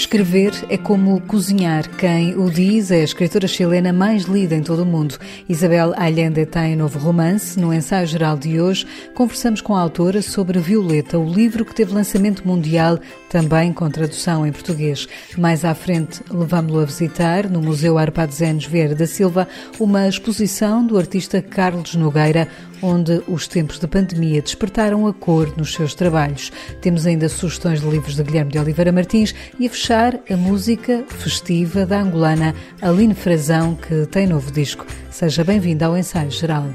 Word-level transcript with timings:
Escrever 0.00 0.54
é 0.70 0.78
como 0.78 1.20
cozinhar. 1.20 1.86
Quem 1.98 2.34
o 2.34 2.50
diz 2.50 2.90
é 2.90 3.02
a 3.02 3.04
escritora 3.04 3.46
chilena 3.46 3.92
mais 3.92 4.22
lida 4.24 4.56
em 4.56 4.62
todo 4.62 4.82
o 4.82 4.86
mundo. 4.86 5.18
Isabel 5.46 5.92
Allende 5.94 6.46
tem 6.46 6.74
novo 6.74 6.98
romance. 6.98 7.60
No 7.60 7.72
ensaio 7.72 8.06
geral 8.06 8.38
de 8.38 8.58
hoje, 8.58 8.86
conversamos 9.14 9.60
com 9.60 9.76
a 9.76 9.80
autora 9.82 10.22
sobre 10.22 10.58
Violeta, 10.58 11.18
o 11.18 11.30
livro 11.30 11.66
que 11.66 11.74
teve 11.74 11.92
lançamento 11.92 12.48
mundial, 12.48 12.98
também 13.28 13.74
com 13.74 13.90
tradução 13.90 14.46
em 14.46 14.52
português. 14.52 15.06
Mais 15.36 15.66
à 15.66 15.74
frente, 15.74 16.22
levamos-lo 16.30 16.80
a 16.80 16.86
visitar, 16.86 17.46
no 17.48 17.60
Museu 17.60 17.98
Arpadezenos 17.98 18.64
Vieira 18.64 18.94
da 18.94 19.06
Silva, 19.06 19.46
uma 19.78 20.08
exposição 20.08 20.84
do 20.84 20.96
artista 20.96 21.42
Carlos 21.42 21.94
Nogueira, 21.94 22.48
onde 22.82 23.22
os 23.26 23.46
tempos 23.46 23.78
de 23.78 23.86
pandemia 23.86 24.42
despertaram 24.42 25.06
a 25.06 25.12
cor 25.12 25.52
nos 25.56 25.74
seus 25.74 25.94
trabalhos. 25.94 26.52
Temos 26.80 27.06
ainda 27.06 27.28
sugestões 27.28 27.80
de 27.80 27.88
livros 27.88 28.16
de 28.16 28.22
Guilherme 28.22 28.52
de 28.52 28.58
Oliveira 28.58 28.92
Martins 28.92 29.34
e 29.58 29.66
a 29.66 29.70
fechar 29.70 30.18
a 30.30 30.36
música 30.36 31.04
festiva 31.08 31.86
da 31.86 32.00
angolana 32.00 32.54
Aline 32.80 33.14
Frazão, 33.14 33.74
que 33.74 34.06
tem 34.06 34.26
novo 34.26 34.50
disco. 34.50 34.86
Seja 35.10 35.44
bem-vinda 35.44 35.86
ao 35.86 35.96
ensaio 35.96 36.30
geral. 36.30 36.66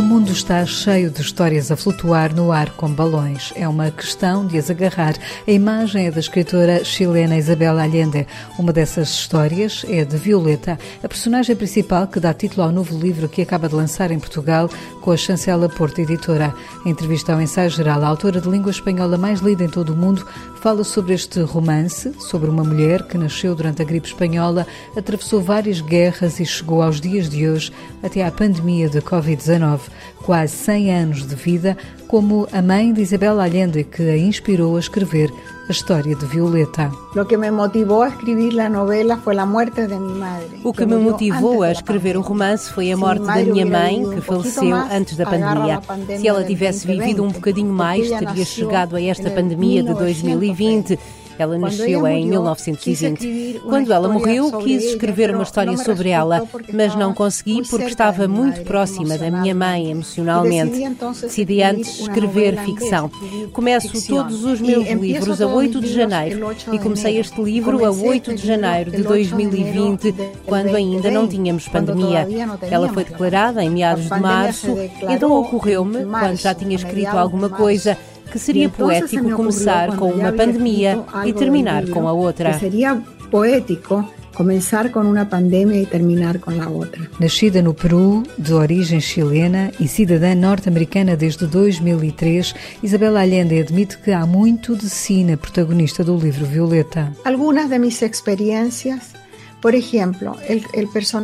O 0.00 0.02
mundo 0.02 0.32
está 0.32 0.64
cheio 0.64 1.10
de 1.10 1.20
histórias 1.20 1.70
a 1.70 1.76
flutuar 1.76 2.34
no 2.34 2.50
ar 2.52 2.70
como 2.70 2.94
balões. 2.94 3.52
É 3.54 3.68
uma 3.68 3.90
questão 3.90 4.46
de 4.46 4.56
as 4.56 4.70
agarrar. 4.70 5.14
A 5.46 5.50
imagem 5.50 6.06
é 6.06 6.10
da 6.10 6.20
escritora 6.20 6.82
chilena 6.82 7.36
Isabel 7.36 7.78
Allende. 7.78 8.26
Uma 8.58 8.72
dessas 8.72 9.10
histórias 9.10 9.84
é 9.86 10.02
de 10.02 10.16
Violeta, 10.16 10.78
a 11.04 11.06
personagem 11.06 11.54
principal 11.54 12.06
que 12.06 12.18
dá 12.18 12.32
título 12.32 12.62
ao 12.62 12.72
novo 12.72 12.98
livro 12.98 13.28
que 13.28 13.42
acaba 13.42 13.68
de 13.68 13.74
lançar 13.74 14.10
em 14.10 14.18
Portugal 14.18 14.70
com 15.02 15.12
a 15.12 15.18
chancela 15.18 15.68
Porto 15.68 15.98
Editora. 15.98 16.54
Em 16.86 16.88
entrevista 16.88 17.34
ao 17.34 17.40
ensaio 17.42 17.68
geral, 17.68 18.02
a 18.02 18.08
autora 18.08 18.40
de 18.40 18.48
língua 18.48 18.70
espanhola 18.70 19.18
mais 19.18 19.40
lida 19.40 19.64
em 19.64 19.68
todo 19.68 19.92
o 19.92 19.96
mundo 19.96 20.26
fala 20.62 20.82
sobre 20.82 21.12
este 21.12 21.40
romance, 21.42 22.12
sobre 22.20 22.48
uma 22.48 22.64
mulher 22.64 23.06
que 23.06 23.18
nasceu 23.18 23.54
durante 23.54 23.82
a 23.82 23.84
gripe 23.84 24.08
espanhola, 24.08 24.66
atravessou 24.96 25.42
várias 25.42 25.82
guerras 25.82 26.40
e 26.40 26.46
chegou 26.46 26.82
aos 26.82 27.02
dias 27.02 27.28
de 27.28 27.46
hoje 27.46 27.70
até 28.02 28.24
à 28.24 28.30
pandemia 28.30 28.88
de 28.88 29.00
Covid-19 29.02 29.89
quase 30.22 30.54
100 30.56 30.94
anos 30.94 31.26
de 31.26 31.34
vida, 31.34 31.76
como 32.08 32.46
a 32.52 32.60
mãe 32.60 32.92
de 32.92 33.02
Isabel 33.02 33.40
Allende, 33.40 33.84
que 33.84 34.02
a 34.02 34.16
inspirou 34.16 34.76
a 34.76 34.80
escrever 34.80 35.30
a 35.68 35.72
história 35.72 36.16
de 36.16 36.26
Violeta. 36.26 36.90
O 37.14 37.24
que 37.24 37.36
me 37.36 37.50
motivou 37.50 38.02
a 38.02 38.08
escrever 38.08 38.60
a 38.60 38.68
novela 38.68 39.16
foi 39.18 39.38
a 39.38 39.46
morte 39.46 39.86
de 39.86 39.94
minha 39.94 40.14
mãe. 40.14 40.60
O 40.64 40.72
que 40.72 40.84
me 40.84 40.96
motivou 40.96 41.62
a 41.62 41.70
escrever 41.70 42.16
o 42.16 42.20
romance 42.20 42.70
foi 42.70 42.90
a 42.90 42.96
morte 42.96 43.24
da 43.24 43.36
minha 43.36 43.66
mãe, 43.66 44.08
que 44.10 44.20
faleceu 44.20 44.74
antes 44.74 45.16
da 45.16 45.26
pandemia. 45.26 45.80
Se 46.18 46.26
ela 46.26 46.42
tivesse 46.44 46.86
vivido 46.86 47.22
um 47.22 47.28
bocadinho 47.28 47.72
mais, 47.72 48.08
teria 48.10 48.44
chegado 48.44 48.96
a 48.96 49.02
esta 49.02 49.30
pandemia 49.30 49.82
de 49.82 49.94
2020 49.94 50.98
ela 51.42 51.58
nasceu 51.58 52.06
em 52.06 52.26
1920. 52.26 53.60
Quando 53.64 53.92
ela 53.92 54.08
morreu, 54.08 54.50
quis 54.58 54.84
escrever 54.84 55.34
uma 55.34 55.42
história 55.42 55.76
sobre 55.76 56.10
ela, 56.10 56.42
mas 56.72 56.94
não 56.94 57.14
consegui 57.14 57.62
porque 57.68 57.86
estava 57.86 58.26
muito 58.26 58.62
próxima 58.62 59.16
da 59.16 59.30
minha 59.30 59.54
mãe 59.54 59.90
emocionalmente. 59.90 60.82
Decidi 61.22 61.62
antes 61.62 62.00
escrever 62.00 62.58
ficção. 62.64 63.10
Começo 63.52 64.06
todos 64.06 64.44
os 64.44 64.60
meus 64.60 64.88
livros 64.88 65.40
a 65.40 65.46
8 65.46 65.80
de 65.80 65.92
janeiro 65.92 66.54
e 66.72 66.78
comecei 66.78 67.18
este 67.18 67.40
livro 67.40 67.84
a 67.84 67.90
8 67.90 68.34
de 68.34 68.46
janeiro 68.46 68.90
de 68.90 69.02
2020, 69.02 70.14
quando 70.46 70.74
ainda 70.74 71.10
não 71.10 71.26
tínhamos 71.26 71.68
pandemia. 71.68 72.26
Ela 72.70 72.88
foi 72.88 73.04
declarada 73.04 73.62
em 73.62 73.70
meados 73.70 74.04
de 74.04 74.20
março, 74.20 74.76
então 75.08 75.32
ocorreu-me, 75.32 76.04
quando 76.04 76.36
já 76.36 76.54
tinha 76.54 76.74
escrito 76.74 77.16
alguma 77.16 77.48
coisa, 77.48 77.96
que 78.30 78.38
seria 78.38 78.68
poético 78.68 79.30
começar 79.32 79.96
com 79.96 80.10
uma 80.10 80.32
pandemia 80.32 81.02
e 81.26 81.32
terminar 81.32 81.86
com 81.88 82.06
a 82.06 82.12
outra. 82.12 82.58
Seria 82.58 83.02
poético 83.30 84.08
começar 84.34 84.90
com 84.90 85.00
uma 85.00 85.26
pandemia 85.26 85.82
e 85.82 85.86
terminar 85.86 86.38
com 86.38 86.50
a 86.50 86.68
outra. 86.68 87.10
Nascida 87.18 87.60
no 87.60 87.74
Peru, 87.74 88.22
de 88.38 88.54
origem 88.54 89.00
chilena 89.00 89.70
e 89.78 89.86
cidadã 89.86 90.34
norte-americana 90.34 91.16
desde 91.16 91.46
2003, 91.46 92.54
Isabela 92.82 93.20
Allende 93.20 93.58
admite 93.58 93.98
que 93.98 94.12
há 94.12 94.24
muito 94.24 94.74
de 94.76 94.88
si 94.88 95.24
na 95.24 95.36
protagonista 95.36 96.02
do 96.02 96.16
livro 96.16 96.46
Violeta. 96.46 97.12
Algumas 97.24 97.68
de 97.68 97.78
minhas 97.78 98.00
experiências 98.00 99.12
por 99.60 99.74
exemplo, 99.74 100.36
el, 100.48 100.62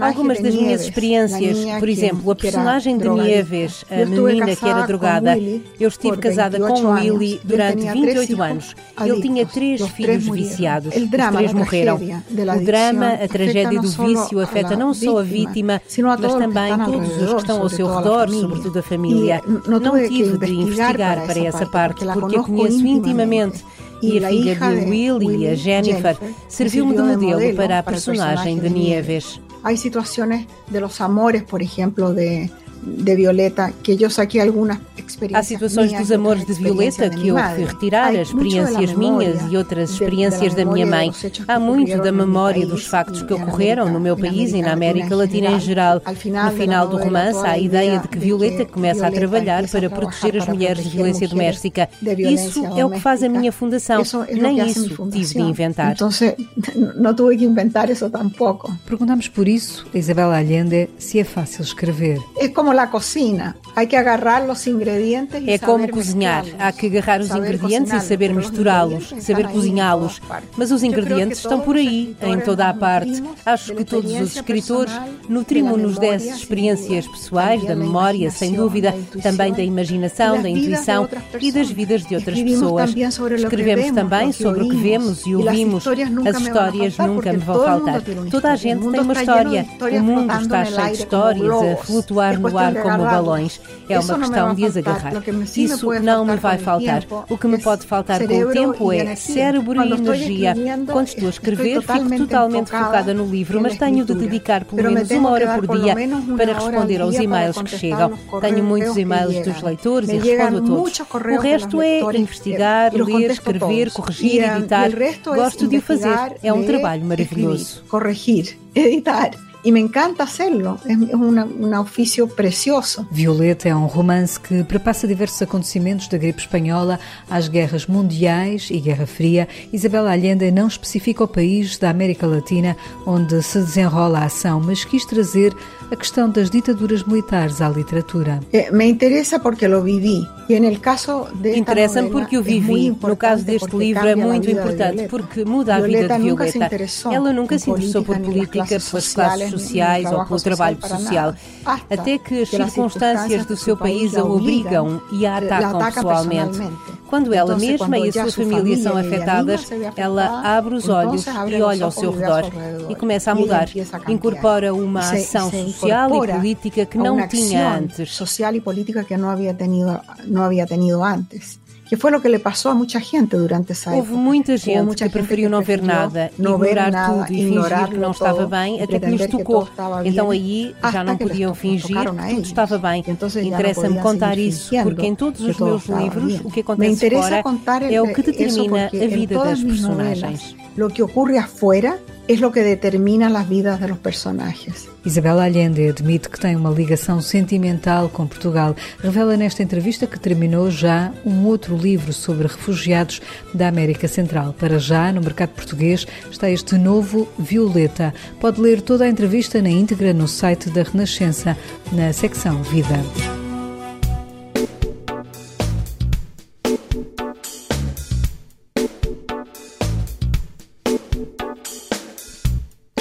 Algumas 0.02 0.42
das 0.42 0.54
minhas 0.54 0.82
experiências, 0.82 1.58
por 1.78 1.88
exemplo, 1.88 2.30
a 2.30 2.36
personagem 2.36 2.98
de 2.98 3.08
Nieves, 3.08 3.84
a 3.90 4.04
menina 4.04 4.54
que 4.54 4.68
era 4.68 4.86
drogada, 4.86 5.38
eu 5.80 5.88
estive 5.88 6.18
casada 6.18 6.58
com 6.58 6.92
Willy 6.92 7.40
durante 7.42 7.86
28 7.90 8.42
anos. 8.42 8.76
Ele 9.00 9.22
tinha 9.22 9.46
três 9.46 9.80
filhos 9.88 10.24
viciados. 10.28 10.94
Os 10.94 11.08
três 11.10 11.52
morreram. 11.52 11.96
O 11.96 12.64
drama, 12.64 13.14
a 13.14 13.28
tragédia 13.28 13.80
do 13.80 13.88
vício 13.88 14.40
afeta 14.40 14.76
não 14.76 14.92
só 14.92 15.18
a 15.18 15.22
vítima, 15.22 15.80
mas 16.18 16.34
também 16.34 16.76
todos 16.84 17.22
os 17.22 17.32
que 17.32 17.40
estão 17.40 17.62
ao 17.62 17.68
seu 17.68 17.86
redor, 17.94 18.28
sobretudo 18.28 18.78
a 18.78 18.82
família. 18.82 19.40
Não 19.66 19.80
tive 20.08 20.38
de 20.38 20.52
investigar 20.52 21.24
para 21.26 21.40
essa 21.40 21.66
parte, 21.66 22.04
porque 22.04 22.36
eu 22.36 22.44
conheço 22.44 22.86
intimamente 22.86 23.64
e 24.02 24.24
a 24.24 24.28
filha 24.28 24.54
de 24.54 24.90
Will 24.90 25.22
e 25.22 25.48
a 25.48 25.54
Jennifer 25.54 26.16
serviu-me 26.48 26.94
de 26.94 27.02
modelo 27.02 27.54
para 27.54 27.78
a 27.78 27.82
personagem 27.82 28.58
de 28.58 28.68
Nieves. 28.68 29.40
Há 29.62 29.76
situações 29.76 30.46
de 30.70 30.80
los 30.80 31.00
amores, 31.00 31.42
por 31.42 31.60
exemplo, 31.60 32.14
de 32.14 32.50
de 32.86 33.16
Violeta, 33.16 33.72
que 33.82 34.00
eu 34.00 34.10
saquei 34.10 34.40
algumas 34.40 34.78
experiências. 34.96 35.34
Há 35.34 35.42
situações 35.42 35.92
dos 35.92 36.12
amores 36.12 36.46
de 36.46 36.52
Violeta 36.54 37.10
que 37.10 37.28
eu 37.28 37.36
fui 37.36 37.64
retirar, 37.64 38.14
as 38.14 38.28
experiências 38.28 38.92
minhas 38.92 39.40
e 39.50 39.56
outras 39.56 39.90
experiências 39.90 40.54
da 40.54 40.64
minha 40.64 40.86
mãe. 40.86 41.10
Há 41.48 41.58
muito 41.58 41.98
da 41.98 42.12
memória 42.12 42.66
dos 42.66 42.86
factos 42.86 43.22
que 43.22 43.34
ocorreram 43.34 43.90
no 43.90 43.98
meu 44.00 44.16
país 44.16 44.52
e 44.52 44.62
na 44.62 44.72
América 44.72 45.14
Latina 45.14 45.50
em 45.50 45.60
geral. 45.60 46.00
No 46.04 46.50
final 46.52 46.88
do 46.88 46.96
romance, 46.96 47.44
há 47.44 47.52
a 47.52 47.58
ideia 47.58 47.98
de 47.98 48.08
que 48.08 48.18
Violeta 48.18 48.64
começa 48.64 49.06
a 49.06 49.10
trabalhar 49.10 49.68
para 49.68 49.90
proteger 49.90 50.36
as 50.36 50.46
mulheres 50.46 50.84
de 50.84 50.90
violência 50.90 51.28
doméstica. 51.28 51.88
Isso 52.18 52.64
é 52.66 52.84
o 52.84 52.90
que 52.90 53.00
faz 53.00 53.22
a 53.22 53.28
minha 53.28 53.52
fundação. 53.52 54.02
Nem 54.30 54.66
isso 54.66 55.08
tive 55.10 55.34
de 55.34 55.40
inventar. 55.40 55.92
Então, 55.92 56.08
não 56.96 57.14
tive 57.14 57.36
que 57.38 57.44
inventar 57.44 57.90
isso 57.90 58.08
tampouco. 58.10 58.72
Perguntamos 58.86 59.28
por 59.28 59.48
isso 59.48 59.86
a 59.94 59.98
Isabel 59.98 60.30
Allende 60.30 60.88
se 60.98 61.18
é 61.18 61.24
fácil 61.24 61.62
escrever. 61.62 62.18
É 62.38 62.48
como 62.48 62.72
la 62.76 62.90
cocina. 62.90 63.56
Hay 63.74 63.88
que 63.88 63.96
agarrar 63.96 64.46
los 64.46 64.66
ingredientes 64.66 65.42
É 65.46 65.58
como 65.58 65.88
cozinhar. 65.88 66.44
Há 66.58 66.72
que 66.72 66.86
agarrar 66.86 67.20
os 67.20 67.30
ingredientes 67.30 67.92
e 67.92 68.00
saber 68.00 68.32
misturá-los, 68.32 69.14
saber 69.20 69.48
cozinhá-los. 69.48 70.20
Mas 70.56 70.70
os 70.70 70.82
ingredientes 70.82 71.38
estão 71.38 71.60
por 71.60 71.76
aí, 71.76 72.16
em 72.22 72.40
toda 72.40 72.68
a 72.68 72.74
parte. 72.74 73.22
Acho 73.44 73.74
que 73.74 73.84
todos 73.84 74.12
os 74.12 74.36
escritores 74.36 74.92
nutrimos-nos 75.28 75.98
dessas 75.98 76.38
experiências 76.38 77.06
pessoais, 77.06 77.64
da 77.64 77.74
memória, 77.74 78.30
sem 78.30 78.52
dúvida, 78.52 78.94
também 79.22 79.52
da 79.52 79.62
imaginação, 79.62 80.40
da 80.40 80.48
intuição 80.48 81.08
e 81.40 81.50
das 81.50 81.70
vidas 81.70 82.04
de 82.04 82.14
outras 82.14 82.40
pessoas. 82.40 82.94
Escrevemos 82.94 83.90
também 83.92 84.32
sobre 84.32 84.64
o 84.64 84.68
que 84.68 84.76
vemos 84.76 85.26
e 85.26 85.34
ouvimos. 85.34 85.86
As 85.86 86.40
histórias 86.40 86.96
nunca 86.98 87.32
me 87.32 87.38
vão 87.38 87.64
faltar. 87.64 88.02
Toda 88.30 88.52
a 88.52 88.56
gente 88.56 88.88
tem 88.88 89.00
uma 89.00 89.12
história. 89.12 89.66
O 89.80 90.02
mundo 90.02 90.32
está 90.40 90.64
cheio 90.64 90.86
de 90.86 90.92
histórias 90.92 91.52
a 91.52 91.76
flutuar 91.76 92.38
no 92.38 92.58
ar 92.58 92.65
como 92.74 93.04
balões. 93.04 93.60
É 93.88 93.98
uma 93.98 94.18
questão 94.18 94.54
de 94.54 94.64
as 94.64 94.76
agarrar. 94.76 95.12
Isso 95.56 95.92
não 96.00 96.24
me 96.24 96.36
vai 96.36 96.58
faltar. 96.58 97.04
O 97.28 97.38
que 97.38 97.46
me 97.46 97.58
pode 97.58 97.86
faltar 97.86 98.26
com 98.26 98.38
o 98.42 98.52
tempo 98.52 98.92
é 98.92 99.14
cérebro 99.14 99.82
e 99.82 99.92
energia. 99.92 100.54
Quando 100.90 101.08
estou 101.08 101.26
a 101.26 101.30
escrever, 101.30 101.82
fico 101.82 102.16
totalmente 102.18 102.70
focada 102.70 103.14
no 103.14 103.26
livro, 103.26 103.60
mas 103.60 103.76
tenho 103.76 104.04
de 104.04 104.14
dedicar 104.14 104.64
pelo 104.64 104.90
menos 104.90 105.10
uma 105.10 105.30
hora 105.30 105.54
por 105.54 105.78
dia 105.78 105.94
para 106.36 106.52
responder 106.54 107.00
aos 107.00 107.14
e-mails 107.14 107.60
que 107.62 107.76
chegam. 107.76 108.12
Tenho 108.40 108.64
muitos 108.64 108.96
e-mails 108.96 109.44
dos 109.44 109.62
leitores 109.62 110.08
e 110.08 110.18
respondo 110.18 110.58
a 110.58 110.62
todos. 110.62 111.00
O 111.36 111.40
resto 111.40 111.82
é 111.82 112.00
investigar, 112.16 112.92
ler, 112.94 113.30
escrever, 113.30 113.90
corrigir, 113.92 114.42
editar. 114.42 114.90
Gosto 115.24 115.66
de 115.66 115.78
o 115.78 115.82
fazer. 115.82 116.36
É 116.42 116.52
um 116.52 116.64
trabalho 116.64 117.04
maravilhoso. 117.04 117.82
Corrigir, 117.88 118.58
editar 118.74 119.30
e 119.66 119.72
me 119.72 119.80
encanta 119.80 120.22
hacerlo. 120.22 120.78
É 120.86 121.16
um 121.16 121.80
ofício 121.80 122.28
precioso. 122.28 123.04
Violeta 123.10 123.68
é 123.68 123.74
um 123.74 123.86
romance 123.86 124.38
que 124.38 124.62
prepassa 124.62 125.08
diversos 125.08 125.42
acontecimentos 125.42 126.06
da 126.06 126.16
gripe 126.16 126.40
espanhola 126.40 127.00
às 127.28 127.48
guerras 127.48 127.84
mundiais 127.84 128.68
e 128.70 128.78
Guerra 128.78 129.08
Fria. 129.08 129.48
Isabel 129.72 130.06
Allende 130.06 130.52
não 130.52 130.68
especifica 130.68 131.24
o 131.24 131.28
país 131.28 131.78
da 131.78 131.90
América 131.90 132.28
Latina 132.28 132.76
onde 133.04 133.42
se 133.42 133.58
desenrola 133.58 134.20
a 134.20 134.26
ação, 134.26 134.60
mas 134.60 134.84
quis 134.84 135.04
trazer 135.04 135.52
a 135.90 135.96
questão 135.96 136.28
das 136.28 136.50
ditaduras 136.50 137.04
militares 137.04 137.60
à 137.60 137.68
literatura. 137.68 138.40
Eh, 138.52 138.70
me 138.72 138.86
interessa 138.86 139.38
porque 139.38 139.68
lo 139.68 139.82
vivi. 139.82 140.26
Interessa-me 140.48 142.10
porque 142.10 142.38
o 142.38 142.42
vivi. 142.42 142.90
No 142.90 143.16
caso 143.16 143.44
deste 143.44 143.76
livro 143.76 144.06
é 144.06 144.14
muito 144.14 144.50
importante 144.50 145.08
porque 145.08 145.44
muda 145.44 145.76
a 145.76 145.80
vida 145.80 146.08
de 146.08 146.22
Violeta. 146.22 146.70
Ela 147.12 147.32
nunca 147.32 147.58
se 147.58 147.70
interessou 147.70 148.02
por 148.04 148.18
política, 148.18 148.64
pelas 148.64 149.12
classes 149.12 149.50
sociais 149.50 150.10
ou 150.12 150.24
pelo 150.24 150.40
trabalho 150.40 150.78
social, 150.86 151.34
até 151.64 152.18
que 152.18 152.42
as 152.42 152.48
circunstâncias 152.48 153.46
do 153.46 153.56
seu 153.56 153.76
país 153.76 154.16
a 154.16 154.24
obrigam 154.24 155.00
e 155.12 155.26
a 155.26 155.38
atacam 155.38 155.78
pessoalmente. 155.78 156.60
Quando 157.08 157.32
ela 157.32 157.56
mesma 157.56 157.98
e 157.98 158.08
a 158.08 158.30
sua 158.30 158.44
família 158.44 158.76
são 158.76 158.96
afetadas, 158.96 159.70
ela 159.96 160.40
abre 160.56 160.74
os 160.74 160.88
olhos 160.88 161.24
e 161.26 161.62
olha 161.62 161.84
ao 161.84 161.90
seu 161.90 162.10
redor 162.10 162.44
e 162.88 162.94
começa 162.94 163.30
a 163.30 163.34
mudar. 163.34 163.68
Incorpora 164.08 164.74
uma 164.74 165.00
ação 165.00 165.50
social 165.50 166.24
e 166.24 166.28
política 166.28 166.86
que 166.86 166.98
não 166.98 167.26
tinha 167.28 167.76
antes. 167.76 168.12
Social 168.12 168.54
e 168.54 168.60
política 168.60 169.04
que 169.04 169.16
não 169.16 169.30
havia 169.30 169.54
tenido, 169.54 169.98
não 170.26 170.42
havia 170.42 170.66
tenido 170.66 171.02
antes 171.02 171.65
que 171.86 171.96
foi 171.96 172.12
o 172.12 172.20
que 172.20 172.28
lhe 172.28 172.38
passou 172.38 172.72
a 172.72 172.74
muita 172.74 172.98
gente 173.00 173.36
durante 173.36 173.72
essa 173.72 173.90
Houve 173.90 174.08
época. 174.08 174.16
muita 174.16 174.56
gente 174.56 174.82
muita 174.82 175.04
que 175.04 175.10
preferiu 175.10 175.48
não 175.48 175.62
ver 175.62 175.80
nada, 175.80 176.30
não 176.38 176.54
ignorar 176.56 176.90
nada, 176.90 177.12
tudo 177.12 177.32
e 177.32 177.36
fingir 177.36 177.88
que 177.88 177.96
não 177.96 178.10
estava 178.10 178.46
bem, 178.46 178.82
até 178.82 178.98
que 178.98 179.06
nos 179.06 179.26
tocou. 179.26 179.68
Então 180.04 180.30
aí 180.30 180.74
já 180.92 181.04
não 181.04 181.16
podiam 181.16 181.54
fingir 181.54 181.96
que 181.96 182.34
tudo 182.34 182.42
estava 182.42 182.78
bem. 182.78 183.04
Interessa-me 183.44 184.00
contar 184.00 184.36
isso, 184.36 184.74
porque 184.82 185.06
em 185.06 185.14
todos 185.14 185.40
os 185.40 185.58
meus 185.58 185.86
livros 185.86 186.40
o 186.44 186.50
que 186.50 186.60
acontece 186.60 187.10
fora 187.10 187.42
é 187.90 188.02
o 188.02 188.12
que 188.12 188.22
determina 188.22 188.86
a 188.86 189.06
vida 189.06 189.38
das 189.38 189.62
personagens. 189.62 190.56
O 190.76 190.88
que 190.88 191.02
ocorre 191.02 191.38
afuera 191.38 191.98
é 192.28 192.46
o 192.46 192.50
que 192.50 192.62
determina 192.62 193.26
as 193.28 193.46
vidas 193.46 193.78
dos 193.78 193.98
personagens. 193.98 194.88
Isabel 195.04 195.38
Allende 195.38 195.88
admite 195.88 196.28
que 196.28 196.40
tem 196.40 196.56
uma 196.56 196.70
ligação 196.70 197.20
sentimental 197.20 198.08
com 198.08 198.26
Portugal. 198.26 198.74
Revela 198.98 199.36
nesta 199.36 199.62
entrevista 199.62 200.06
que 200.06 200.18
terminou 200.18 200.68
já 200.68 201.12
um 201.24 201.44
outro 201.44 201.76
livro 201.76 202.12
sobre 202.12 202.48
refugiados 202.48 203.22
da 203.54 203.68
América 203.68 204.08
Central. 204.08 204.52
Para 204.58 204.78
já, 204.78 205.12
no 205.12 205.20
mercado 205.20 205.50
português, 205.50 206.04
está 206.30 206.50
este 206.50 206.76
novo 206.76 207.28
Violeta. 207.38 208.12
Pode 208.40 208.60
ler 208.60 208.80
toda 208.80 209.04
a 209.04 209.08
entrevista 209.08 209.62
na 209.62 209.70
íntegra 209.70 210.12
no 210.12 210.26
site 210.26 210.68
da 210.70 210.82
Renascença, 210.82 211.56
na 211.92 212.12
secção 212.12 212.62
Vida. 212.64 213.45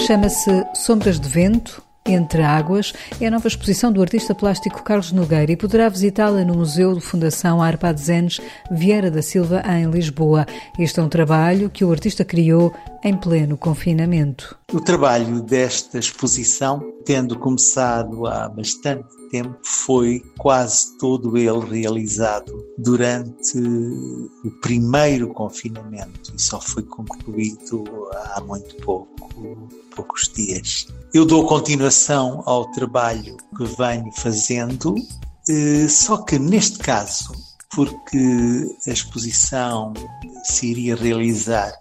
Chama-se 0.05 0.63
Sombras 0.75 1.19
de 1.19 1.27
Vento, 1.27 1.81
entre 2.05 2.43
Águas 2.43 2.93
é 3.19 3.25
a 3.25 3.31
nova 3.31 3.47
exposição 3.47 3.91
do 3.91 4.03
artista 4.03 4.35
plástico 4.35 4.83
Carlos 4.83 5.11
Nogueira 5.11 5.51
e 5.51 5.57
poderá 5.57 5.89
visitá-la 5.89 6.45
no 6.45 6.53
Museu 6.53 6.93
de 6.93 7.01
Fundação 7.01 7.59
Arpadzenes 7.59 8.39
Vieira 8.69 9.09
da 9.09 9.23
Silva, 9.23 9.63
em 9.67 9.89
Lisboa. 9.89 10.45
Este 10.77 10.99
é 10.99 11.03
um 11.03 11.09
trabalho 11.09 11.71
que 11.71 11.83
o 11.83 11.91
artista 11.91 12.23
criou 12.23 12.71
em 13.05 13.15
pleno 13.15 13.55
confinamento. 13.55 14.57
O 14.73 14.81
trabalho 14.81 15.39
desta 15.43 15.99
exposição, 15.99 16.81
tendo 17.05 17.37
começado 17.37 18.25
há 18.25 18.49
bastante 18.49 19.05
tempo, 19.29 19.55
foi 19.63 20.23
quase 20.39 20.97
todo 20.97 21.37
ele 21.37 21.81
realizado 21.81 22.51
durante 22.79 23.59
o 23.59 24.49
primeiro 24.59 25.27
confinamento 25.27 26.33
e 26.35 26.41
só 26.41 26.59
foi 26.59 26.81
concluído 26.81 27.83
há 28.33 28.41
muito 28.41 28.75
pouco, 28.77 29.69
poucos 29.95 30.27
dias. 30.35 30.87
Eu 31.13 31.25
dou 31.27 31.45
continuação 31.45 32.41
ao 32.47 32.71
trabalho 32.71 33.37
que 33.55 33.65
venho 33.65 34.11
fazendo, 34.13 34.95
eh, 35.47 35.87
só 35.87 36.17
que 36.17 36.39
neste 36.39 36.79
caso, 36.79 37.31
porque 37.69 38.17
a 38.87 38.89
exposição 38.89 39.93
se 40.45 40.71
iria 40.71 40.95
realizar 40.95 41.77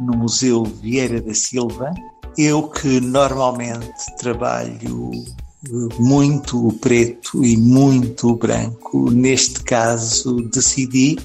no 0.00 0.16
Museu 0.16 0.64
Vieira 0.64 1.20
da 1.20 1.34
Silva, 1.34 1.92
eu 2.36 2.68
que 2.68 3.00
normalmente 3.00 4.16
trabalho 4.18 5.10
muito 5.98 6.68
o 6.68 6.72
preto 6.72 7.44
e 7.44 7.56
muito 7.56 8.28
o 8.28 8.36
branco, 8.36 9.10
neste 9.10 9.62
caso 9.62 10.36
decidi 10.52 11.18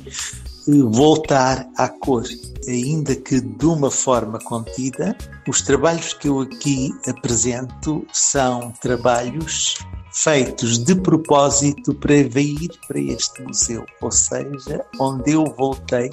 eh, 0.67 0.71
voltar 0.89 1.69
à 1.77 1.87
cor, 1.87 2.23
ainda 2.67 3.15
que 3.15 3.39
de 3.39 3.65
uma 3.65 3.91
forma 3.91 4.39
contida. 4.39 5.15
Os 5.47 5.61
trabalhos 5.61 6.13
que 6.13 6.27
eu 6.27 6.39
aqui 6.39 6.89
apresento 7.07 8.05
são 8.11 8.73
trabalhos 8.81 9.75
feitos 10.11 10.77
de 10.77 10.95
propósito 10.95 11.93
para 11.93 12.23
vir 12.23 12.69
para 12.87 12.99
este 12.99 13.41
museu, 13.43 13.85
ou 14.01 14.11
seja, 14.11 14.85
onde 14.99 15.31
eu 15.31 15.43
voltei 15.57 16.09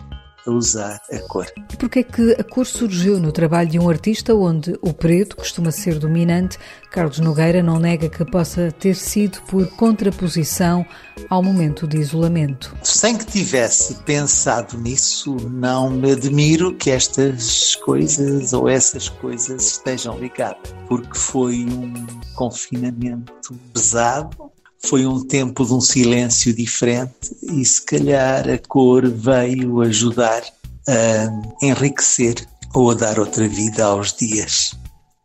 usar 0.47 1.01
a 1.13 1.19
cor. 1.29 1.47
Porquê 1.79 2.01
é 2.01 2.03
que 2.03 2.33
a 2.33 2.45
cor 2.45 2.67
surgiu 2.67 3.19
no 3.19 3.33
trabalho 3.33 3.71
de 3.71 3.79
um 3.79 3.89
artista 3.89 4.35
onde 4.35 4.79
o 4.81 4.93
preto 4.93 5.37
costuma 5.37 5.71
ser 5.71 5.99
dominante? 5.99 6.59
Carlos 6.91 7.19
Nogueira 7.19 7.63
não 7.63 7.79
nega 7.79 8.09
que 8.09 8.25
possa 8.25 8.73
ter 8.73 8.95
sido 8.95 9.41
por 9.43 9.67
contraposição 9.77 10.85
ao 11.29 11.43
momento 11.43 11.87
de 11.87 11.99
isolamento. 11.99 12.77
Sem 12.83 13.17
que 13.17 13.25
tivesse 13.25 13.95
pensado 14.03 14.77
nisso, 14.79 15.37
não 15.49 15.91
me 15.91 16.13
admiro 16.13 16.75
que 16.75 16.91
estas 16.91 17.77
coisas 17.77 18.53
ou 18.53 18.69
essas 18.69 19.09
coisas 19.09 19.63
estejam 19.63 20.19
ligadas, 20.19 20.75
porque 20.89 21.17
foi 21.17 21.65
um 21.65 21.93
confinamento 22.35 23.55
pesado, 23.73 24.51
foi 24.87 25.07
um 25.07 25.25
tempo 25.25 25.65
de 25.65 25.73
um 25.73 25.81
silêncio 25.81 26.55
diferente 26.55 27.37
e 27.43 27.65
se 27.65 27.83
calhar 27.83 28.49
a 28.49 28.59
cor 28.59 29.09
veio 29.09 29.81
ajudar 29.83 30.43
a 30.89 31.65
enriquecer 31.65 32.47
ou 32.75 32.91
a 32.91 32.95
dar 32.95 33.19
outra 33.19 33.49
vida 33.49 33.85
aos 33.85 34.13
dias. 34.13 34.73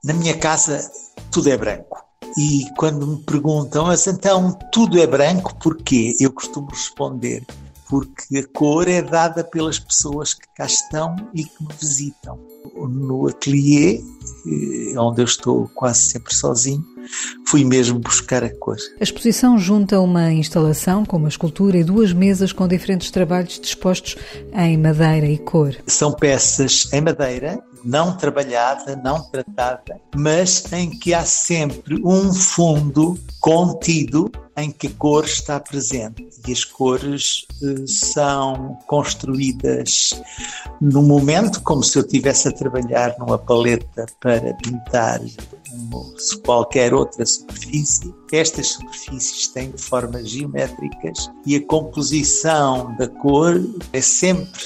Na 0.04 0.14
minha 0.14 0.38
casa 0.38 0.90
tudo 1.32 1.50
é 1.50 1.58
branco. 1.58 2.04
E 2.38 2.66
quando 2.78 3.08
me 3.08 3.18
perguntam, 3.24 3.86
mas 3.86 4.08
então 4.08 4.58
tudo 4.72 5.00
é 5.00 5.08
branco, 5.08 5.56
porquê? 5.56 6.18
Eu 6.20 6.34
costumo 6.34 6.68
responder, 6.70 7.46
porque 7.90 8.40
a 8.40 8.48
cor 8.48 8.88
é 8.90 9.02
dada 9.02 9.44
pelas 9.44 9.80
pessoas 9.80 10.34
que 10.34 10.48
cá 10.56 10.66
estão 10.66 11.16
e 11.34 11.46
que 11.46 11.64
me 11.64 11.74
visitam. 11.80 12.38
No 12.90 13.28
ateliê, 13.28 14.02
eh, 14.48 15.00
onde 15.00 15.22
eu 15.22 15.26
estou 15.26 15.70
quase 15.76 16.02
sempre 16.02 16.36
sozinho, 16.36 16.84
fui 17.46 17.64
mesmo 17.64 18.00
buscar 18.00 18.44
a 18.44 18.50
cor. 18.50 18.78
A 19.00 19.04
exposição 19.04 19.58
junta 19.58 20.00
uma 20.00 20.32
instalação 20.32 21.06
com 21.06 21.18
uma 21.18 21.30
escultura 21.30 21.78
e 21.78 21.84
duas 21.84 22.14
mesas 22.14 22.52
com 22.52 22.68
diferentes 22.68 23.12
trabalhos 23.12 23.60
dispostos 23.60 24.16
em 24.54 24.78
madeira 24.78 25.28
e 25.28 25.38
cor. 25.38 25.76
São 25.88 26.12
peças 26.12 26.92
em 26.94 27.02
madeira, 27.02 27.60
não 27.86 28.18
trabalhada, 28.18 28.96
não 28.96 29.22
tratada, 29.30 30.02
mas 30.16 30.72
em 30.74 30.90
que 30.90 31.14
há 31.14 31.24
sempre 31.24 32.02
um 32.04 32.34
fundo 32.34 33.18
contido 33.40 34.32
em 34.58 34.72
que 34.72 34.88
a 34.88 34.92
cor 34.92 35.26
está 35.26 35.60
presente. 35.60 36.28
E 36.48 36.52
as 36.52 36.64
cores 36.64 37.46
eh, 37.62 37.86
são 37.88 38.78
construídas 38.88 40.20
no 40.80 41.02
momento, 41.02 41.62
como 41.62 41.84
se 41.84 41.98
eu 41.98 42.04
estivesse 42.04 42.48
a 42.48 42.52
trabalhar 42.52 43.16
numa 43.20 43.38
paleta 43.38 44.06
para 44.22 44.54
pintar 44.56 45.20
qualquer 46.46 46.94
outra 46.94 47.26
superfície. 47.26 48.14
Estas 48.32 48.70
superfícies 48.70 49.48
têm 49.50 49.72
formas 49.78 50.30
geométricas 50.30 51.30
e 51.46 51.56
a 51.56 51.66
composição 51.66 52.96
da 52.98 53.08
cor 53.08 53.62
é 53.94 54.02
sempre 54.02 54.60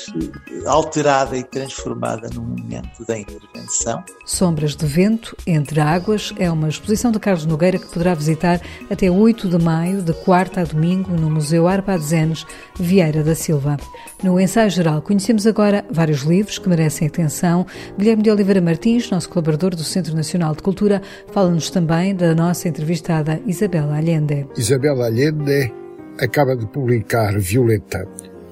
alterada 0.65 1.37
e 1.37 1.43
transformada 1.43 2.29
no 2.33 2.41
momento 2.41 3.05
da 3.09 3.17
intervenção. 3.17 4.03
Sombras 4.23 4.75
de 4.75 4.85
Vento 4.85 5.35
entre 5.47 5.79
Águas 5.79 6.31
é 6.37 6.49
uma 6.49 6.69
exposição 6.69 7.11
de 7.11 7.19
Carlos 7.19 7.43
Nogueira 7.43 7.79
que 7.79 7.91
poderá 7.91 8.13
visitar 8.13 8.61
até 8.87 9.09
8 9.09 9.49
de 9.49 9.57
maio, 9.57 10.03
de 10.03 10.13
quarta 10.13 10.61
a 10.61 10.63
domingo, 10.63 11.11
no 11.11 11.27
Museu 11.27 11.67
Arpadzenes, 11.67 12.45
Vieira 12.79 13.23
da 13.23 13.33
Silva. 13.33 13.77
No 14.23 14.39
ensaio 14.39 14.69
geral, 14.69 15.01
conhecemos 15.01 15.47
agora 15.47 15.83
vários 15.89 16.21
livros 16.21 16.59
que 16.59 16.69
merecem 16.69 17.07
atenção. 17.07 17.65
Guilherme 17.97 18.21
de 18.21 18.29
Oliveira 18.29 18.61
Martins, 18.61 19.09
nosso 19.09 19.27
colaborador 19.27 19.71
do 19.71 19.83
Centro 19.83 20.15
Nacional 20.15 20.53
de 20.53 20.61
Cultura, 20.61 21.01
fala-nos 21.31 21.71
também 21.71 22.15
da 22.15 22.35
nossa 22.35 22.67
entrevistada 22.67 23.41
Isabel 23.47 23.91
Allende. 23.91 24.45
Isabel 24.55 25.01
Allende 25.01 25.73
acaba 26.19 26.55
de 26.55 26.67
publicar 26.67 27.39
Violeta, 27.39 28.07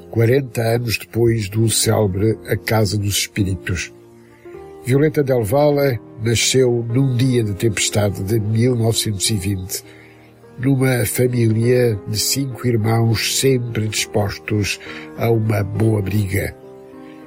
40 0.09 0.61
anos 0.61 0.97
depois 0.97 1.47
do 1.47 1.69
célebre 1.69 2.39
A 2.47 2.57
Casa 2.57 2.97
dos 2.97 3.17
Espíritos. 3.17 3.93
Violeta 4.88 5.22
Del 5.22 5.44
Valle 5.44 6.00
nasceu 6.24 6.82
num 6.88 7.13
dia 7.17 7.44
de 7.44 7.53
tempestade 7.53 8.24
de 8.24 8.39
1920, 8.39 9.84
numa 10.58 11.06
família 11.06 12.00
de 12.08 12.17
cinco 12.17 12.65
irmãos 12.65 13.38
sempre 13.38 13.86
dispostos 13.89 14.79
a 15.17 15.29
uma 15.29 15.62
boa 15.62 16.01
briga. 16.01 16.56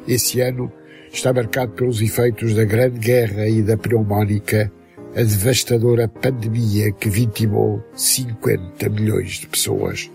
Esse 0.08 0.40
ano 0.40 0.72
está 1.12 1.34
marcado 1.34 1.72
pelos 1.72 2.00
efeitos 2.00 2.54
da 2.54 2.64
Grande 2.64 2.98
Guerra 2.98 3.46
e 3.46 3.60
da 3.60 3.76
pneumónica, 3.76 4.72
a 5.14 5.20
devastadora 5.22 6.08
pandemia 6.08 6.90
que 6.92 7.10
vitimou 7.10 7.84
50 7.94 8.88
milhões 8.88 9.32
de 9.32 9.46
pessoas. 9.46 10.10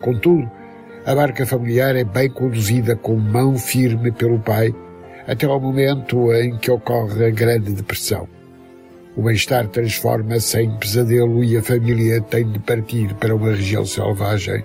Contudo, 0.00 0.50
a 1.04 1.14
barca 1.14 1.44
familiar 1.44 1.96
é 1.96 2.04
bem 2.04 2.30
conduzida 2.30 2.96
com 2.96 3.14
mão 3.16 3.58
firme 3.58 4.10
pelo 4.10 4.38
pai 4.38 4.74
até 5.26 5.46
ao 5.46 5.60
momento 5.60 6.32
em 6.32 6.56
que 6.58 6.70
ocorre 6.70 7.26
a 7.26 7.30
Grande 7.30 7.72
Depressão. 7.72 8.28
O 9.16 9.22
bem-estar 9.22 9.68
transforma-se 9.68 10.60
em 10.60 10.76
pesadelo 10.78 11.44
e 11.44 11.56
a 11.56 11.62
família 11.62 12.20
tem 12.20 12.50
de 12.50 12.58
partir 12.58 13.14
para 13.14 13.34
uma 13.34 13.50
região 13.50 13.84
selvagem. 13.84 14.64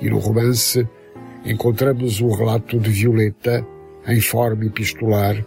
E 0.00 0.10
no 0.10 0.18
romance 0.18 0.86
encontramos 1.44 2.20
o 2.20 2.30
relato 2.30 2.78
de 2.78 2.90
Violeta, 2.90 3.64
em 4.08 4.20
forma 4.20 4.64
epistolar, 4.64 5.44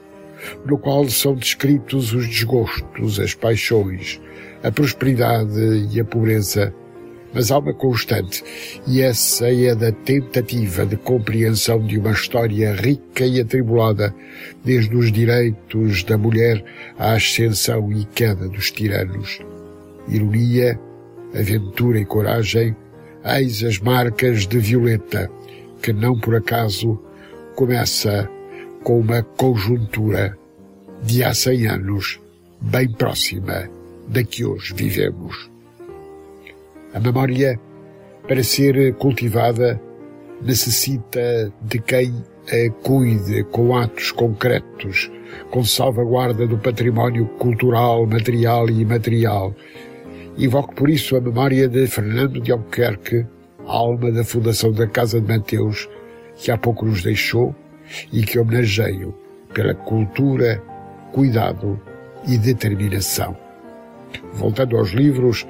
no 0.66 0.78
qual 0.78 1.08
são 1.10 1.36
descritos 1.36 2.14
os 2.14 2.28
desgostos, 2.28 3.20
as 3.20 3.34
paixões, 3.34 4.22
a 4.64 4.72
prosperidade 4.72 5.90
e 5.92 6.00
a 6.00 6.06
pobreza, 6.06 6.74
mas 7.34 7.52
há 7.52 7.58
uma 7.58 7.74
constante, 7.74 8.44
e 8.88 9.02
essa 9.02 9.52
é 9.52 9.74
da 9.74 9.92
tentativa 9.92 10.86
de 10.86 10.96
compreensão 10.96 11.80
de 11.86 11.98
uma 11.98 12.12
história 12.12 12.74
rica 12.74 13.26
e 13.26 13.40
atribulada, 13.40 14.14
desde 14.64 14.96
os 14.96 15.12
direitos 15.12 16.04
da 16.04 16.18
mulher 16.18 16.64
à 16.98 17.14
ascensão 17.14 17.92
e 17.92 18.06
queda 18.06 18.48
dos 18.48 18.72
tiranos. 18.72 19.40
Ironia, 20.08 20.80
aventura 21.34 22.00
e 22.00 22.06
coragem, 22.06 22.76
eis 23.26 23.64
as 23.64 23.80
marcas 23.80 24.46
de 24.46 24.60
Violeta, 24.60 25.30
que 25.82 25.94
não 25.94 26.20
por 26.20 26.36
acaso 26.36 27.00
começa 27.56 28.30
com 28.84 29.00
uma 29.00 29.24
conjuntura 29.24 30.38
de 31.04 31.24
há 31.24 31.34
cem 31.34 31.68
anos 31.68 32.20
bem 32.62 32.90
próxima 32.92 33.70
da 34.08 34.24
que 34.24 34.46
hoje 34.46 34.74
vivemos. 34.74 35.53
A 36.94 37.00
memória, 37.00 37.60
para 38.28 38.44
ser 38.44 38.94
cultivada, 38.96 39.82
necessita 40.42 41.52
de 41.62 41.80
quem 41.80 42.14
a 42.48 42.70
cuide 42.84 43.44
com 43.46 43.76
atos 43.76 44.12
concretos, 44.12 45.10
com 45.50 45.64
salvaguarda 45.64 46.46
do 46.46 46.58
património 46.58 47.26
cultural, 47.40 48.06
material 48.06 48.70
e 48.70 48.82
imaterial. 48.82 49.56
Invoco 50.38 50.76
por 50.76 50.90
isso 50.90 51.16
a 51.16 51.22
memória 51.22 51.68
de 51.68 51.88
Fernando 51.88 52.40
de 52.42 52.52
Albuquerque, 52.52 53.26
alma 53.66 54.12
da 54.12 54.24
fundação 54.24 54.72
da 54.72 54.88
Casa 54.88 55.22
de 55.22 55.28
Mateus, 55.28 55.90
que 56.36 56.52
há 56.52 56.58
pouco 56.58 56.86
nos 56.86 57.02
deixou 57.02 57.56
e 58.12 58.24
que 58.24 58.38
homenageio 58.38 59.16
pela 59.54 59.74
cultura, 59.74 60.62
cuidado 61.12 61.80
e 62.28 62.38
determinação. 62.38 63.38
Voltando 64.34 64.78
aos 64.78 64.92
livros, 64.92 65.46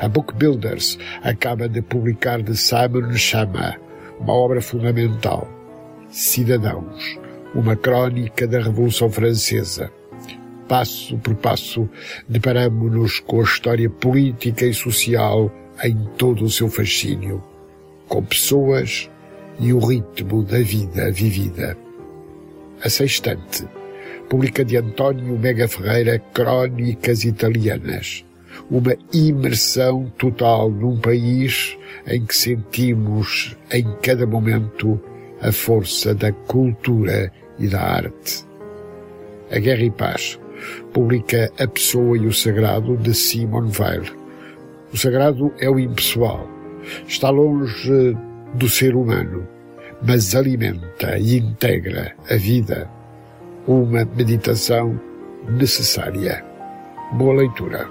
a 0.00 0.08
Book 0.08 0.34
Builders 0.34 0.98
acaba 1.22 1.68
de 1.68 1.82
publicar 1.82 2.42
de 2.42 2.56
Simon 2.56 3.12
Chama 3.14 3.76
uma 4.20 4.32
obra 4.32 4.60
fundamental, 4.60 5.48
Cidadãos, 6.10 7.18
uma 7.54 7.76
crónica 7.76 8.46
da 8.46 8.60
Revolução 8.60 9.10
Francesa. 9.10 9.90
Passo 10.66 11.16
por 11.18 11.34
passo, 11.36 11.88
deparamos-nos 12.28 13.20
com 13.20 13.40
a 13.40 13.44
história 13.44 13.88
política 13.88 14.66
e 14.66 14.74
social 14.74 15.52
em 15.82 15.96
todo 16.16 16.44
o 16.44 16.50
seu 16.50 16.68
fascínio, 16.68 17.42
com 18.06 18.22
pessoas 18.22 19.08
e 19.60 19.72
o 19.72 19.78
ritmo 19.78 20.42
da 20.42 20.60
vida 20.60 21.10
vivida. 21.10 21.76
A 22.84 22.88
sextante 22.88 23.66
publica 24.28 24.64
de 24.64 24.76
António 24.76 25.38
Mega 25.38 25.66
Ferreira 25.66 26.18
Crónicas 26.18 27.24
Italianas, 27.24 28.24
uma 28.70 28.96
imersão 29.12 30.12
total 30.18 30.70
num 30.70 30.98
país 30.98 31.76
em 32.06 32.24
que 32.24 32.36
sentimos 32.36 33.56
em 33.70 33.84
cada 34.02 34.26
momento 34.26 35.00
a 35.40 35.52
força 35.52 36.14
da 36.14 36.32
cultura 36.32 37.32
e 37.58 37.68
da 37.68 37.80
arte. 37.80 38.44
A 39.50 39.58
Guerra 39.58 39.82
e 39.82 39.90
Paz 39.90 40.38
publica 40.92 41.50
A 41.58 41.66
Pessoa 41.66 42.16
e 42.16 42.26
o 42.26 42.32
Sagrado 42.32 42.96
de 42.96 43.14
Simone 43.14 43.70
Weil. 43.78 44.02
O 44.92 44.96
sagrado 44.96 45.52
é 45.58 45.68
o 45.68 45.78
impessoal. 45.78 46.48
Está 47.06 47.30
longe 47.30 48.16
do 48.54 48.68
ser 48.68 48.96
humano, 48.96 49.46
mas 50.02 50.34
alimenta 50.34 51.18
e 51.18 51.36
integra 51.36 52.14
a 52.30 52.36
vida. 52.36 52.88
Uma 53.66 54.04
meditação 54.16 54.98
necessária. 55.50 56.42
Boa 57.12 57.34
leitura. 57.34 57.88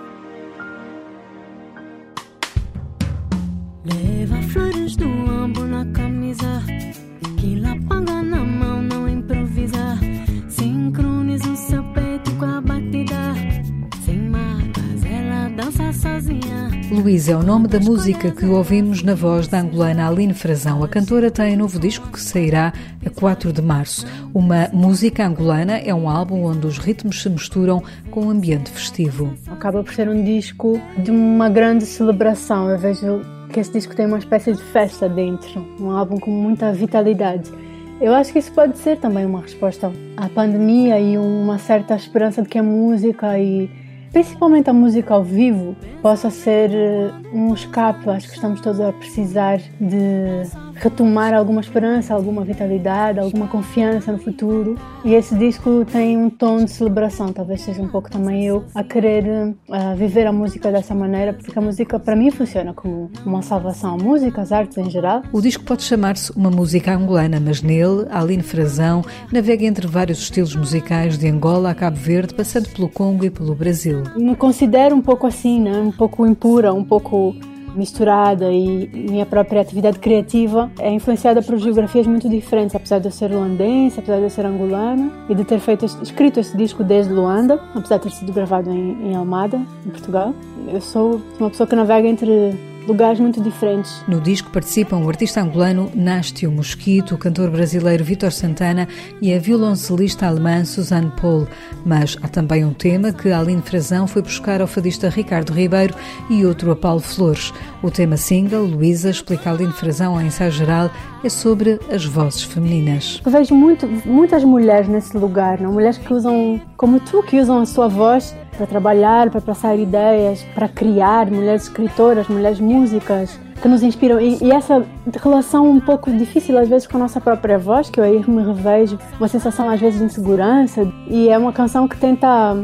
Sozinha. 16.08 16.72
Luísa 16.90 17.34
é 17.34 17.36
o 17.36 17.44
nome 17.44 17.68
da 17.68 17.80
música 17.80 18.32
que 18.32 18.46
ouvimos 18.46 19.04
na 19.04 19.14
voz 19.14 19.48
da 19.48 19.60
angolana 19.60 20.08
Aline 20.08 20.34
Frazão. 20.34 20.84
A 20.84 20.88
cantora 20.88 21.30
tem 21.30 21.54
um 21.56 21.60
novo 21.60 21.80
disco 21.80 22.10
que 22.10 22.20
sairá 22.20 22.72
a 23.06 23.10
4 23.10 23.52
de 23.52 23.62
março. 23.62 24.06
Uma 24.34 24.70
música 24.72 25.26
angolana 25.26 25.78
é 25.78 25.94
um 25.94 26.10
álbum 26.10 26.46
onde 26.46 26.66
os 26.66 26.78
ritmos 26.78 27.22
se 27.22 27.30
misturam 27.30 27.84
com 28.10 28.22
o 28.22 28.26
um 28.28 28.30
ambiente 28.30 28.72
festivo. 28.72 29.34
Acaba 29.48 29.84
por 29.84 29.94
ser 29.94 30.08
um 30.08 30.24
disco 30.24 30.82
de 30.98 31.12
uma 31.12 31.50
grande 31.50 31.86
celebração. 31.86 32.70
Eu 32.70 32.80
vejo 32.80 33.22
que 33.52 33.60
esse 33.60 33.72
disco 33.72 33.96
tem 33.96 34.06
uma 34.06 34.20
espécie 34.20 34.54
de 34.54 34.62
festa 34.62 35.10
dentro, 35.10 35.66
um 35.80 35.92
álbum 35.92 36.18
com 36.18 36.32
muita 36.32 36.72
vitalidade. 36.72 37.52
Eu 38.00 38.14
acho 38.14 38.32
que 38.32 38.40
isso 38.40 38.52
pode 38.52 38.78
ser 38.78 38.98
também 38.98 39.26
uma 39.26 39.42
resposta 39.42 39.92
à 40.16 40.30
pandemia 40.30 41.00
e 41.00 41.18
uma 41.18 41.58
certa 41.58 41.96
esperança 41.96 42.42
de 42.42 42.48
que 42.48 42.58
a 42.58 42.64
música 42.64 43.38
e 43.40 43.70
principalmente 44.12 44.70
a 44.70 44.74
música 44.74 45.14
ao 45.14 45.24
vivo, 45.24 45.76
possa 46.02 46.30
ser 46.30 46.72
eh, 46.72 47.12
um 47.34 47.54
escape. 47.54 48.10
Acho 48.10 48.28
que 48.28 48.36
estamos 48.36 48.62
todos 48.62 48.80
a 48.80 48.92
precisar 48.94 49.60
de 49.80 50.44
retomar 50.80 51.34
alguma 51.34 51.62
esperança, 51.62 52.14
alguma 52.14 52.44
vitalidade, 52.44 53.20
alguma 53.20 53.48
confiança 53.48 54.12
no 54.12 54.18
futuro. 54.18 54.76
E 55.04 55.14
esse 55.14 55.36
disco 55.36 55.86
tem 55.86 56.18
um 56.18 56.30
tom 56.30 56.64
de 56.64 56.72
celebração, 56.72 57.34
talvez 57.34 57.62
seja 57.62 57.82
um 57.82 57.88
pouco 57.88 58.10
também 58.10 58.46
eu 58.46 58.66
a 58.74 58.84
querer 58.84 59.26
uh, 59.68 59.96
viver 59.96 60.28
a 60.28 60.32
música 60.32 60.72
dessa 60.72 60.94
maneira, 60.94 61.34
porque 61.34 61.58
a 61.58 61.62
música 61.62 62.00
para 62.00 62.16
mim 62.16 62.32
funciona 62.32 62.74
como 62.74 63.12
uma 63.26 63.42
salvação. 63.42 63.98
Música, 63.98 64.42
as 64.42 64.52
artes 64.52 64.78
em 64.78 64.90
geral. 64.90 65.24
O 65.32 65.42
disco 65.42 65.64
pode 65.64 65.84
chamar-se 65.84 66.32
uma 66.32 66.50
música 66.50 66.94
angolana, 66.94 67.40
mas 67.40 67.62
nele, 67.62 68.06
Aline 68.10 68.44
Frazão 68.44 69.04
navega 69.32 69.66
entre 69.66 69.88
vários 69.88 70.20
estilos 70.20 70.56
musicais 70.56 71.18
de 71.18 71.28
Angola 71.28 71.72
a 71.72 71.76
Cabo 71.76 71.98
Verde, 71.98 72.34
passando 72.34 72.70
pelo 72.70 72.90
Congo 72.90 73.26
e 73.26 73.30
pelo 73.30 73.56
Brasil. 73.56 74.04
Me 74.16 74.36
considero 74.36 74.96
um 74.96 75.02
pouco 75.02 75.26
assim, 75.26 75.60
né? 75.60 75.78
um 75.80 75.92
pouco 75.92 76.26
impura, 76.26 76.74
um 76.74 76.84
pouco 76.84 77.36
misturada 77.78 78.52
e 78.52 78.90
minha 78.94 79.26
própria 79.26 79.62
atividade 79.62 80.00
criativa 80.00 80.70
é 80.80 80.92
influenciada 80.92 81.42
por 81.42 81.58
geografias 81.58 82.08
muito 82.08 82.28
diferentes, 82.28 82.76
apesar 82.76 83.00
de 83.00 83.08
eu 83.08 83.12
ser 83.12 83.32
holandense, 83.32 84.00
apesar 84.00 84.18
de 84.18 84.24
eu 84.24 84.30
ser 84.30 84.46
angolana 84.46 85.12
e 85.30 85.36
de 85.36 85.44
ter 85.44 85.60
feito, 85.60 85.86
escrito 85.86 86.40
esse 86.40 86.58
disco 86.58 86.84
desde 86.84 87.14
Luanda, 87.14 87.62
apesar 87.76 87.98
de 87.98 88.04
ter 88.04 88.12
sido 88.12 88.34
gravado 88.34 88.70
em, 88.72 89.12
em 89.12 89.16
Almada, 89.16 89.62
em 89.86 89.90
Portugal. 89.90 90.34
Eu 90.68 90.82
sou 90.82 91.22
uma 91.40 91.50
pessoa 91.50 91.68
que 91.68 91.76
navega 91.76 92.08
entre 92.08 92.56
lugares 92.88 93.20
muito 93.20 93.42
diferentes. 93.42 94.04
No 94.08 94.22
disco 94.22 94.50
participam 94.50 94.98
o 94.98 95.10
artista 95.10 95.42
angolano 95.42 95.92
Nástio 95.94 96.52
Mosquito, 96.52 97.16
o 97.16 97.18
cantor 97.18 97.52
brasileiro 97.52 98.04
Vitor 98.04 98.32
Santana 98.32 98.88
e 99.22 99.34
a 99.34 99.40
violoncelista 99.40 100.26
alemã 100.26 100.64
Suzanne 100.64 101.12
Paul. 101.22 101.48
Mas 101.86 102.18
há 102.24 102.28
também 102.28 102.64
um 102.64 102.74
tema 102.74 103.12
que 103.12 103.32
Aline 103.32 103.62
Frazão 103.62 104.08
foi 104.08 104.22
buscar 104.22 104.62
ao 104.62 104.68
fadista 104.68 105.10
Ricardo 105.10 105.52
Ribeiro 105.52 105.94
e 106.30 106.46
outro 106.46 106.72
a 106.72 106.76
Paulo 106.76 107.02
Flores. 107.02 107.54
O 107.84 107.92
tema 107.92 108.16
single, 108.16 108.66
Luísa, 108.66 109.10
explica 109.10 109.52
Aline 109.52 109.74
Frazão 109.74 110.20
em 110.20 110.28
ensaio 110.28 110.52
geral, 110.52 110.90
é 111.24 111.30
sobre 111.30 111.80
as 111.92 112.06
vozes 112.06 112.44
femininas. 112.44 113.22
Eu 113.26 113.32
vejo 113.32 113.54
muito, 113.54 113.88
muitas 114.06 114.44
mulheres 114.44 114.88
nesse 114.88 115.18
lugar, 115.18 115.60
não? 115.60 115.74
mulheres 115.74 115.98
que 115.98 116.14
usam, 116.14 116.62
como 116.78 117.00
tu, 117.00 117.22
que 117.24 117.40
usam 117.40 117.60
a 117.60 117.66
sua 117.66 117.88
voz 117.88 118.36
para 118.58 118.68
trabalhar, 118.68 119.30
para 119.30 119.40
passar 119.40 119.78
ideias, 119.78 120.44
para 120.56 120.68
criar, 120.68 121.30
mulheres 121.30 121.64
escritoras, 121.64 122.28
mulheres 122.28 122.60
músicas 122.60 123.40
que 123.62 123.68
nos 123.68 123.84
inspiram. 123.84 124.20
E, 124.20 124.44
e, 124.44 124.52
essa 124.52 124.86
relação 125.22 125.70
um 125.70 125.80
pouco 125.80 126.12
difícil 126.12 126.58
às 126.58 126.68
vezes 126.68 126.88
com 126.88 126.98
a 126.98 127.02
nossa 127.02 127.22
própria 127.22 127.58
voz, 127.58 127.90
que 127.90 128.00
eu 128.00 128.04
aí 128.04 128.24
me 128.28 128.44
revejo, 128.44 128.98
uma 129.20 129.28
sensação 129.28 129.70
às 129.70 129.80
vezes 129.80 130.00
de 130.00 130.06
insegurança. 130.06 130.92
E 131.08 131.30
é 131.30 131.38
uma 131.38 131.54
canção 131.54 131.88
que 131.88 131.98
tenta 131.98 132.56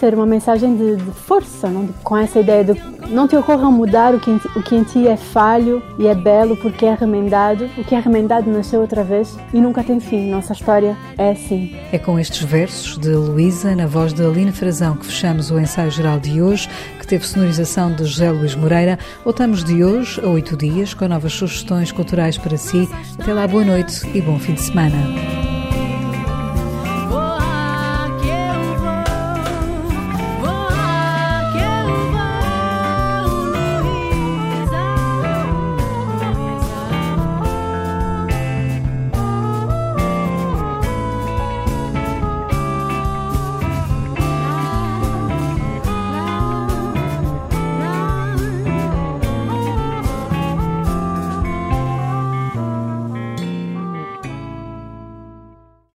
ser 0.00 0.14
uma 0.14 0.24
mensagem 0.24 0.74
de, 0.74 0.96
de 0.96 1.10
força, 1.12 1.70
com 2.02 2.16
essa 2.16 2.40
ideia 2.40 2.64
de 2.64 2.72
não 3.10 3.28
te 3.28 3.36
ocorra 3.36 3.70
mudar 3.70 4.14
o 4.14 4.20
que, 4.20 4.30
o 4.30 4.62
que 4.62 4.74
em 4.74 4.82
ti 4.82 5.06
é 5.06 5.16
falho 5.16 5.82
e 5.98 6.06
é 6.06 6.14
belo 6.14 6.56
porque 6.56 6.86
é 6.86 6.94
remendado. 6.94 7.68
O 7.76 7.84
que 7.84 7.94
é 7.94 8.00
remendado 8.00 8.50
nasceu 8.50 8.80
outra 8.80 9.04
vez 9.04 9.36
e 9.52 9.60
nunca 9.60 9.84
tem 9.84 10.00
fim. 10.00 10.30
Nossa 10.30 10.54
história 10.54 10.96
é 11.18 11.32
assim. 11.32 11.76
É 11.92 11.98
com 11.98 12.18
estes 12.18 12.42
versos 12.42 12.96
de 12.96 13.10
Luísa, 13.10 13.76
na 13.76 13.86
voz 13.86 14.14
de 14.14 14.24
Aline 14.24 14.52
Frazão, 14.52 14.96
que 14.96 15.06
fechamos 15.06 15.50
o 15.50 15.58
ensaio 15.58 15.90
geral 15.90 16.18
de 16.18 16.40
hoje, 16.40 16.68
que 16.98 17.06
teve 17.06 17.26
sonorização 17.26 17.92
de 17.92 18.04
José 18.04 18.30
Luís 18.30 18.54
Moreira. 18.54 18.98
Voltamos 19.22 19.62
de 19.62 19.84
hoje 19.84 20.20
a 20.24 20.28
oito 20.28 20.56
dias 20.56 20.94
com 20.94 21.06
novas 21.06 21.32
sugestões 21.32 21.92
culturais 21.92 22.38
para 22.38 22.56
si. 22.56 22.88
Até 23.18 23.34
lá, 23.34 23.46
boa 23.46 23.64
noite 23.64 24.08
e 24.14 24.22
bom 24.22 24.38
fim 24.38 24.54
de 24.54 24.62
semana. 24.62 25.59